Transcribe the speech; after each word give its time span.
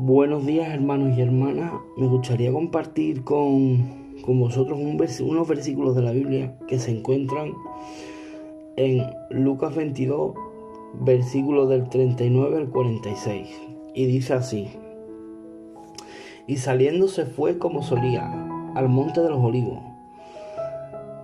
Buenos 0.00 0.46
días 0.46 0.72
hermanos 0.72 1.18
y 1.18 1.22
hermanas. 1.22 1.72
Me 1.96 2.06
gustaría 2.06 2.52
compartir 2.52 3.24
con, 3.24 4.14
con 4.24 4.38
vosotros 4.38 4.78
un 4.78 4.96
unos 5.28 5.48
versículos 5.48 5.96
de 5.96 6.02
la 6.02 6.12
Biblia 6.12 6.56
que 6.68 6.78
se 6.78 6.92
encuentran 6.92 7.52
en 8.76 9.02
Lucas 9.30 9.74
22, 9.74 10.34
versículos 11.00 11.68
del 11.68 11.88
39 11.88 12.58
al 12.58 12.68
46. 12.70 13.48
Y 13.92 14.06
dice 14.06 14.34
así. 14.34 14.68
Y 16.46 16.58
saliendo 16.58 17.08
se 17.08 17.26
fue 17.26 17.58
como 17.58 17.82
solía, 17.82 18.30
al 18.76 18.88
monte 18.88 19.20
de 19.20 19.30
los 19.30 19.40
olivos. 19.40 19.80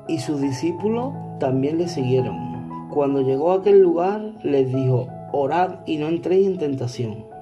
Y 0.09 0.19
sus 0.19 0.41
discípulos 0.41 1.15
también 1.39 1.79
le 1.79 1.87
siguieron. 1.87 2.89
Cuando 2.91 3.21
llegó 3.21 3.53
a 3.53 3.59
aquel 3.59 3.81
lugar, 3.81 4.35
les 4.43 4.67
dijo, 4.75 5.07
orad 5.31 5.87
y 5.87 5.99
no 5.99 6.09
entréis 6.09 6.49
en 6.49 6.59
tentación. 6.59 7.34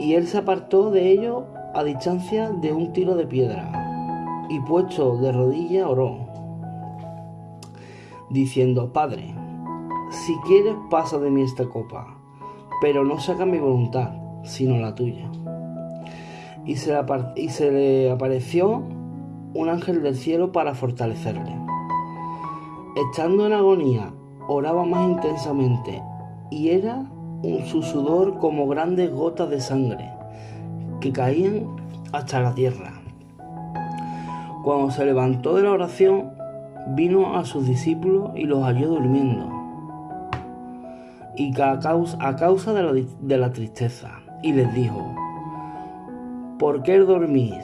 Y 0.00 0.14
él 0.14 0.26
se 0.26 0.38
apartó 0.38 0.90
de 0.90 1.10
ellos 1.10 1.44
a 1.74 1.84
distancia 1.84 2.48
de 2.48 2.72
un 2.72 2.90
tiro 2.94 3.16
de 3.16 3.26
piedra, 3.26 4.46
y 4.48 4.58
puesto 4.60 5.18
de 5.18 5.30
rodilla 5.30 5.86
oró, 5.86 6.16
diciendo, 8.30 8.94
Padre, 8.94 9.34
si 10.10 10.34
quieres 10.46 10.74
pasa 10.88 11.18
de 11.18 11.30
mí 11.30 11.42
esta 11.42 11.66
copa, 11.66 12.16
pero 12.80 13.04
no 13.04 13.20
saca 13.20 13.44
mi 13.44 13.58
voluntad, 13.58 14.12
sino 14.42 14.78
la 14.78 14.94
tuya. 14.94 15.30
Y 16.64 16.76
se, 16.76 16.92
le 16.92 17.04
y 17.36 17.50
se 17.50 17.70
le 17.70 18.10
apareció 18.10 18.82
un 19.52 19.68
ángel 19.68 20.02
del 20.02 20.16
cielo 20.16 20.50
para 20.50 20.74
fortalecerle. 20.74 21.54
Estando 22.96 23.46
en 23.46 23.52
agonía, 23.52 24.14
oraba 24.48 24.86
más 24.86 25.10
intensamente, 25.10 26.02
y 26.50 26.70
era 26.70 27.04
su 27.66 27.82
sudor 27.82 28.38
como 28.38 28.66
grandes 28.68 29.10
gotas 29.10 29.50
de 29.50 29.60
sangre 29.60 30.10
que 31.00 31.12
caían 31.12 31.66
hasta 32.12 32.40
la 32.40 32.54
tierra. 32.54 32.92
Cuando 34.62 34.90
se 34.90 35.06
levantó 35.06 35.56
de 35.56 35.62
la 35.62 35.70
oración, 35.70 36.32
vino 36.88 37.36
a 37.36 37.44
sus 37.44 37.66
discípulos 37.66 38.30
y 38.34 38.44
los 38.44 38.62
halló 38.62 38.88
durmiendo. 38.88 39.48
Y 41.36 41.58
a 41.60 41.78
causa, 41.78 42.18
a 42.20 42.36
causa 42.36 42.74
de, 42.74 43.38
la, 43.38 43.52
tristeza, 43.52 44.10
y 44.42 44.52
les 44.52 44.72
dijo, 44.74 45.14
¿por 46.58 46.82
qué 46.82 46.98
dormís? 46.98 47.56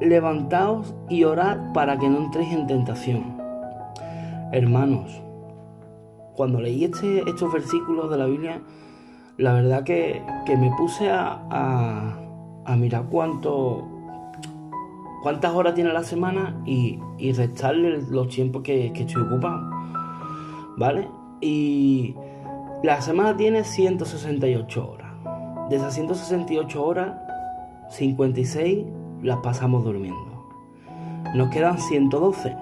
Levantaos 0.00 0.94
y 1.08 1.24
orad 1.24 1.72
para 1.72 1.98
que 1.98 2.10
no 2.10 2.18
entréis 2.18 2.52
en 2.52 2.66
tentación. 2.66 3.36
Hermanos, 4.52 5.22
cuando 6.34 6.60
leí 6.60 6.84
este, 6.84 7.22
estos 7.26 7.50
versículos 7.50 8.10
de 8.10 8.18
la 8.18 8.26
Biblia, 8.26 8.60
la 9.38 9.52
verdad 9.52 9.84
que, 9.84 10.22
me 10.48 10.70
puse 10.76 11.10
a, 11.10 12.18
mirar 12.76 13.04
cuánto, 13.10 13.86
cuántas 15.22 15.52
horas 15.54 15.74
tiene 15.74 15.92
la 15.92 16.04
semana 16.04 16.60
y, 16.64 16.98
restarle 17.34 18.02
los 18.10 18.28
tiempos 18.28 18.62
que, 18.62 18.92
que, 18.92 19.02
estoy 19.02 19.22
ocupado. 19.22 19.70
¿Vale? 20.78 21.08
Y 21.40 22.14
la 22.82 23.00
semana 23.00 23.36
tiene 23.36 23.64
168 23.64 24.90
horas. 24.90 25.10
De 25.70 25.76
esas 25.76 25.94
168 25.94 26.84
horas, 26.84 27.14
56 27.90 28.84
las 29.22 29.38
pasamos 29.38 29.84
durmiendo. 29.84 30.46
Nos 31.34 31.50
quedan 31.50 31.78
112. 31.78 32.56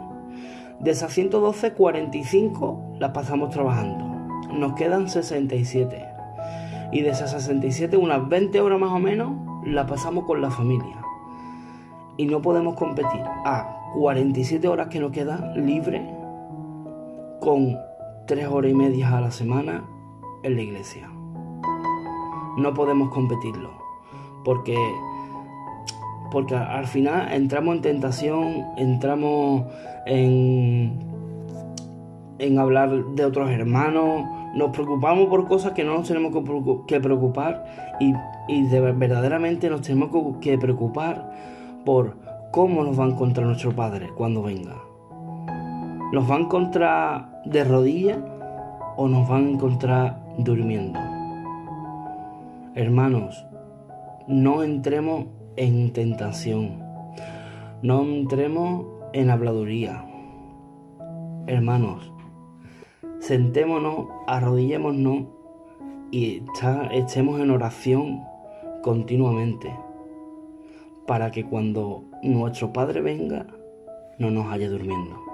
De 0.80 0.90
esas 0.90 1.12
112, 1.12 1.72
45 1.72 2.96
las 2.98 3.10
pasamos 3.10 3.50
trabajando. 3.50 4.04
Nos 4.52 4.74
quedan 4.74 5.08
67 5.08 6.13
y 6.92 7.02
de 7.02 7.10
esas 7.10 7.30
67, 7.32 7.96
unas 7.96 8.28
20 8.28 8.60
horas 8.60 8.78
más 8.78 8.92
o 8.92 8.98
menos, 8.98 9.32
la 9.64 9.86
pasamos 9.86 10.24
con 10.24 10.40
la 10.40 10.50
familia. 10.50 11.02
Y 12.16 12.26
no 12.26 12.40
podemos 12.42 12.74
competir 12.74 13.22
a 13.44 13.90
47 13.94 14.68
horas 14.68 14.88
que 14.88 15.00
nos 15.00 15.10
quedan 15.10 15.66
libre 15.66 16.02
con 17.40 17.76
3 18.26 18.46
horas 18.48 18.70
y 18.70 18.74
media 18.74 19.16
a 19.16 19.20
la 19.20 19.30
semana 19.30 19.84
en 20.42 20.56
la 20.56 20.62
iglesia. 20.62 21.10
No 22.56 22.72
podemos 22.74 23.10
competirlo 23.10 23.70
porque 24.44 24.76
porque 26.30 26.56
al 26.56 26.86
final 26.86 27.32
entramos 27.32 27.76
en 27.76 27.82
tentación, 27.82 28.64
entramos 28.76 29.64
en 30.06 30.98
en 32.38 32.58
hablar 32.58 32.90
de 32.90 33.24
otros 33.24 33.50
hermanos, 33.50 34.24
nos 34.54 34.70
preocupamos 34.70 35.28
por 35.28 35.46
cosas 35.48 35.72
que 35.72 35.84
no 35.84 35.94
nos 35.94 36.08
tenemos 36.08 36.32
que 36.86 37.00
preocupar 37.00 37.64
y, 38.00 38.14
verdaderamente 38.68 39.68
nos 39.68 39.82
tenemos 39.82 40.10
que 40.40 40.56
preocupar 40.58 41.30
por 41.84 42.16
cómo 42.52 42.84
nos 42.84 42.98
va 42.98 43.04
a 43.04 43.08
encontrar 43.08 43.46
nuestro 43.46 43.74
Padre 43.74 44.10
cuando 44.16 44.42
venga. 44.42 44.76
¿Nos 46.12 46.30
va 46.30 46.36
a 46.36 46.40
encontrar 46.40 47.42
de 47.44 47.64
rodillas 47.64 48.18
o 48.96 49.08
nos 49.08 49.28
va 49.28 49.38
a 49.38 49.40
encontrar 49.40 50.22
durmiendo? 50.38 51.00
Hermanos, 52.76 53.44
no 54.28 54.62
entremos 54.62 55.26
en 55.56 55.92
tentación, 55.92 56.82
no 57.82 58.02
entremos 58.02 58.86
en 59.12 59.30
habladuría. 59.30 60.04
Hermanos, 61.46 62.13
sentémonos, 63.24 64.08
arrodillémonos 64.26 65.24
y 66.10 66.42
estemos 66.92 67.40
en 67.40 67.50
oración 67.50 68.22
continuamente 68.82 69.74
para 71.06 71.30
que 71.30 71.46
cuando 71.46 72.04
nuestro 72.22 72.72
Padre 72.74 73.00
venga 73.00 73.46
no 74.18 74.30
nos 74.30 74.52
haya 74.52 74.68
durmiendo. 74.68 75.33